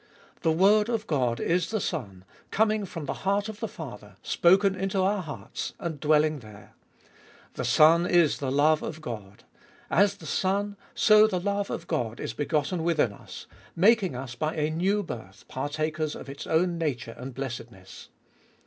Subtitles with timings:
[0.41, 4.73] The Word of God is the Son, coming from the heart of the Father, spoken
[4.73, 6.73] into our hearts, and dwelling there.
[7.53, 9.43] The Son is the Love of God;
[9.91, 13.45] as the Son, so the Love of God is begotten within us,
[13.75, 18.09] making us, by a new birth, partakers of its own nature and blessedness.